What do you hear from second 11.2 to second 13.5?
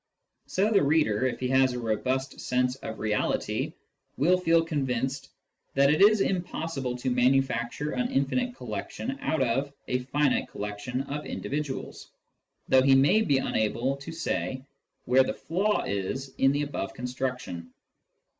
individuals, though he may be